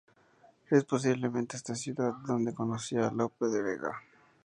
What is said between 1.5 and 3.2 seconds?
en esta ciudad donde conoció a